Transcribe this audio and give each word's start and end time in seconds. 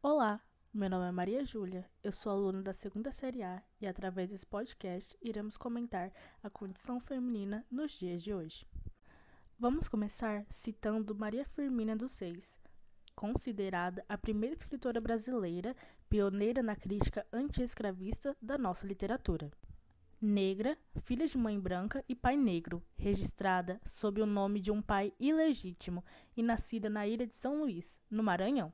Olá, 0.00 0.40
meu 0.72 0.88
nome 0.88 1.08
é 1.08 1.10
Maria 1.10 1.44
Júlia, 1.44 1.84
eu 2.04 2.12
sou 2.12 2.30
aluna 2.30 2.62
da 2.62 2.72
segunda 2.72 3.10
série 3.10 3.42
A 3.42 3.60
e 3.80 3.86
através 3.86 4.30
desse 4.30 4.46
podcast 4.46 5.18
iremos 5.20 5.56
comentar 5.56 6.12
a 6.40 6.48
condição 6.48 7.00
feminina 7.00 7.66
nos 7.68 7.90
dias 7.90 8.22
de 8.22 8.32
hoje. 8.32 8.64
Vamos 9.58 9.88
começar 9.88 10.46
citando 10.50 11.16
Maria 11.16 11.44
Firmina 11.46 11.96
dos 11.96 12.12
Seis, 12.12 12.60
considerada 13.16 14.04
a 14.08 14.16
primeira 14.16 14.54
escritora 14.54 15.00
brasileira 15.00 15.74
pioneira 16.08 16.62
na 16.62 16.76
crítica 16.76 17.26
anti-escravista 17.32 18.36
da 18.40 18.56
nossa 18.56 18.86
literatura. 18.86 19.50
Negra, 20.22 20.78
filha 21.02 21.26
de 21.26 21.36
mãe 21.36 21.58
branca 21.58 22.04
e 22.08 22.14
pai 22.14 22.36
negro, 22.36 22.84
registrada 22.96 23.80
sob 23.84 24.22
o 24.22 24.26
nome 24.26 24.60
de 24.60 24.70
um 24.70 24.80
pai 24.80 25.12
ilegítimo 25.18 26.04
e 26.36 26.42
nascida 26.42 26.88
na 26.88 27.04
ilha 27.04 27.26
de 27.26 27.34
São 27.34 27.62
Luís, 27.62 28.00
no 28.08 28.22
Maranhão. 28.22 28.72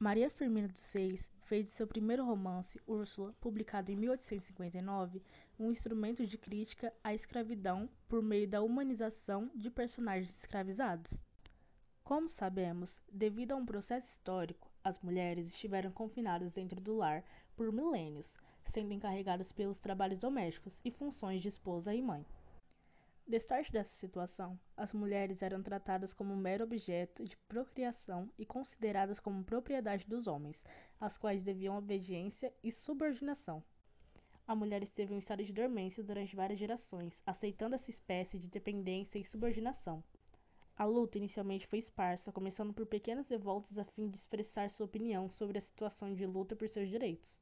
Maria 0.00 0.30
Firmina 0.30 0.68
dos 0.68 0.78
Seis 0.78 1.28
fez 1.46 1.64
de 1.64 1.72
seu 1.72 1.84
primeiro 1.84 2.24
romance, 2.24 2.80
Úrsula, 2.86 3.34
publicado 3.40 3.90
em 3.90 3.96
1859, 3.96 5.20
um 5.58 5.72
instrumento 5.72 6.24
de 6.24 6.38
crítica 6.38 6.94
à 7.02 7.12
escravidão 7.12 7.90
por 8.06 8.22
meio 8.22 8.46
da 8.46 8.62
humanização 8.62 9.50
de 9.56 9.68
personagens 9.68 10.38
escravizados. 10.38 11.20
Como 12.04 12.28
sabemos, 12.28 13.02
devido 13.12 13.50
a 13.50 13.56
um 13.56 13.66
processo 13.66 14.06
histórico, 14.06 14.70
as 14.84 15.00
mulheres 15.00 15.48
estiveram 15.48 15.90
confinadas 15.90 16.52
dentro 16.52 16.80
do 16.80 16.94
lar 16.94 17.24
por 17.56 17.72
milênios, 17.72 18.38
sendo 18.72 18.92
encarregadas 18.92 19.50
pelos 19.50 19.80
trabalhos 19.80 20.20
domésticos 20.20 20.80
e 20.84 20.92
funções 20.92 21.42
de 21.42 21.48
esposa 21.48 21.92
e 21.92 22.00
mãe. 22.00 22.24
Destarte 23.28 23.70
dessa 23.70 23.94
situação, 23.94 24.58
as 24.74 24.94
mulheres 24.94 25.42
eram 25.42 25.62
tratadas 25.62 26.14
como 26.14 26.34
mero 26.34 26.64
objeto 26.64 27.26
de 27.26 27.36
procriação 27.36 28.32
e 28.38 28.46
consideradas 28.46 29.20
como 29.20 29.44
propriedade 29.44 30.08
dos 30.08 30.26
homens, 30.26 30.64
às 30.98 31.18
quais 31.18 31.42
deviam 31.42 31.76
obediência 31.76 32.50
e 32.64 32.72
subordinação. 32.72 33.62
A 34.46 34.54
mulher 34.54 34.82
esteve 34.82 35.12
em 35.12 35.18
estado 35.18 35.44
de 35.44 35.52
dormência 35.52 36.02
durante 36.02 36.34
várias 36.34 36.58
gerações, 36.58 37.22
aceitando 37.26 37.74
essa 37.74 37.90
espécie 37.90 38.38
de 38.38 38.48
dependência 38.48 39.18
e 39.18 39.24
subordinação. 39.26 40.02
A 40.74 40.86
luta 40.86 41.18
inicialmente 41.18 41.66
foi 41.66 41.80
esparsa, 41.80 42.32
começando 42.32 42.72
por 42.72 42.86
pequenas 42.86 43.28
revoltas 43.28 43.76
a 43.76 43.84
fim 43.84 44.08
de 44.08 44.16
expressar 44.16 44.70
sua 44.70 44.86
opinião 44.86 45.28
sobre 45.28 45.58
a 45.58 45.60
situação 45.60 46.14
de 46.14 46.24
luta 46.24 46.56
por 46.56 46.66
seus 46.66 46.88
direitos. 46.88 47.38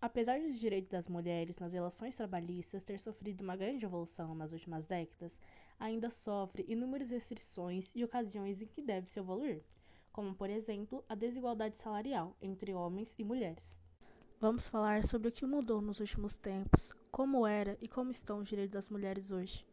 Apesar 0.00 0.40
dos 0.40 0.60
direitos 0.60 0.90
das 0.90 1.08
mulheres 1.08 1.58
nas 1.58 1.72
relações 1.72 2.14
trabalhistas 2.14 2.84
ter 2.84 3.00
sofrido 3.00 3.40
uma 3.40 3.56
grande 3.56 3.84
evolução 3.84 4.32
nas 4.32 4.52
últimas 4.52 4.86
décadas, 4.86 5.36
ainda 5.76 6.08
sofre 6.08 6.64
inúmeras 6.68 7.10
restrições 7.10 7.90
e 7.92 8.04
ocasiões 8.04 8.62
em 8.62 8.66
que 8.68 8.80
deve 8.80 9.08
se 9.08 9.18
evoluir, 9.18 9.60
como, 10.12 10.36
por 10.36 10.48
exemplo, 10.48 11.04
a 11.08 11.16
desigualdade 11.16 11.76
salarial 11.78 12.36
entre 12.40 12.72
homens 12.72 13.12
e 13.18 13.24
mulheres. 13.24 13.74
Vamos 14.40 14.68
falar 14.68 15.02
sobre 15.02 15.30
o 15.30 15.32
que 15.32 15.44
mudou 15.44 15.80
nos 15.80 15.98
últimos 15.98 16.36
tempos, 16.36 16.92
como 17.10 17.44
era 17.44 17.76
e 17.80 17.88
como 17.88 18.12
estão 18.12 18.38
os 18.38 18.48
direitos 18.48 18.74
das 18.74 18.88
mulheres 18.88 19.32
hoje. 19.32 19.66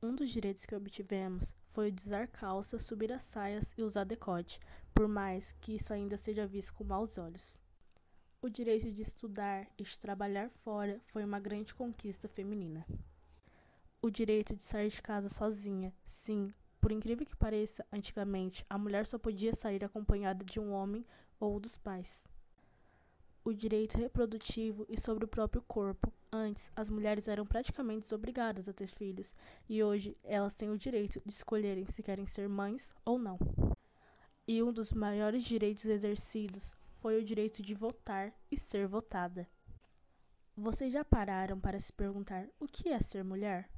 Um 0.00 0.14
dos 0.14 0.30
direitos 0.30 0.64
que 0.64 0.76
obtivemos 0.76 1.52
foi 1.72 1.88
o 1.88 1.92
de 1.92 2.02
usar 2.02 2.28
calça, 2.28 2.78
subir 2.78 3.12
as 3.12 3.24
saias 3.24 3.68
e 3.76 3.82
usar 3.82 4.04
decote, 4.04 4.60
por 4.94 5.08
mais 5.08 5.50
que 5.60 5.74
isso 5.74 5.92
ainda 5.92 6.16
seja 6.16 6.46
visto 6.46 6.72
com 6.74 6.84
maus 6.84 7.18
olhos. 7.18 7.60
O 8.42 8.48
direito 8.48 8.90
de 8.90 9.02
estudar 9.02 9.68
e 9.76 9.82
de 9.82 9.98
trabalhar 9.98 10.48
fora 10.64 10.98
foi 11.08 11.22
uma 11.22 11.38
grande 11.38 11.74
conquista 11.74 12.26
feminina. 12.26 12.86
O 14.00 14.08
direito 14.08 14.56
de 14.56 14.62
sair 14.62 14.88
de 14.88 15.02
casa 15.02 15.28
sozinha, 15.28 15.92
sim, 16.06 16.50
por 16.80 16.90
incrível 16.90 17.26
que 17.26 17.36
pareça, 17.36 17.84
antigamente 17.92 18.64
a 18.70 18.78
mulher 18.78 19.06
só 19.06 19.18
podia 19.18 19.52
sair 19.52 19.84
acompanhada 19.84 20.42
de 20.42 20.58
um 20.58 20.72
homem 20.72 21.04
ou 21.38 21.60
dos 21.60 21.76
pais. 21.76 22.26
O 23.44 23.52
direito 23.52 23.98
reprodutivo 23.98 24.86
e 24.88 24.98
sobre 24.98 25.26
o 25.26 25.28
próprio 25.28 25.60
corpo. 25.68 26.10
Antes, 26.32 26.72
as 26.74 26.88
mulheres 26.88 27.28
eram 27.28 27.44
praticamente 27.44 28.04
desobrigadas 28.04 28.70
a 28.70 28.72
ter 28.72 28.86
filhos, 28.86 29.36
e 29.68 29.82
hoje 29.82 30.16
elas 30.24 30.54
têm 30.54 30.70
o 30.70 30.78
direito 30.78 31.20
de 31.26 31.30
escolherem 31.30 31.84
se 31.84 32.02
querem 32.02 32.26
ser 32.26 32.48
mães 32.48 32.94
ou 33.04 33.18
não. 33.18 33.38
E 34.48 34.62
um 34.62 34.72
dos 34.72 34.92
maiores 34.92 35.44
direitos 35.44 35.84
exercidos 35.84 36.74
foi 37.00 37.18
o 37.18 37.24
direito 37.24 37.62
de 37.62 37.74
votar 37.74 38.32
e 38.50 38.56
ser 38.56 38.86
votada. 38.86 39.48
Vocês 40.54 40.92
já 40.92 41.02
pararam 41.02 41.58
para 41.58 41.80
se 41.80 41.90
perguntar 41.90 42.46
o 42.58 42.66
que 42.66 42.90
é 42.90 43.00
ser 43.00 43.24
mulher? 43.24 43.70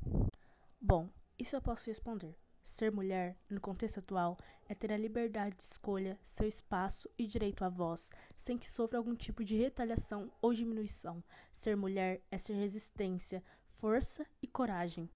Bom, 0.80 1.08
isso 1.38 1.54
eu 1.54 1.62
posso 1.62 1.86
responder. 1.86 2.36
Ser 2.64 2.90
mulher, 2.90 3.36
no 3.48 3.60
contexto 3.60 3.98
atual, 3.98 4.36
é 4.68 4.74
ter 4.74 4.92
a 4.92 4.96
liberdade 4.96 5.56
de 5.56 5.62
escolha, 5.62 6.18
seu 6.24 6.48
espaço 6.48 7.08
e 7.16 7.26
direito 7.26 7.64
à 7.64 7.68
voz, 7.68 8.10
sem 8.44 8.58
que 8.58 8.68
sofra 8.68 8.98
algum 8.98 9.14
tipo 9.14 9.44
de 9.44 9.56
retaliação 9.56 10.32
ou 10.40 10.52
diminuição. 10.52 11.22
Ser 11.60 11.76
mulher 11.76 12.20
é 12.28 12.38
ser 12.38 12.54
resistência, 12.54 13.42
força 13.78 14.26
e 14.42 14.48
coragem. 14.48 15.08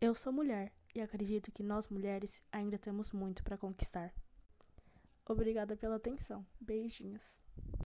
Eu 0.00 0.14
sou 0.14 0.32
mulher 0.32 0.72
e 0.94 1.00
acredito 1.00 1.50
que 1.50 1.64
nós 1.64 1.88
mulheres 1.88 2.40
ainda 2.52 2.78
temos 2.78 3.10
muito 3.10 3.42
para 3.42 3.58
conquistar. 3.58 4.14
Obrigada 5.28 5.76
pela 5.76 5.96
atenção. 5.96 6.44
Beijinhos. 6.58 7.42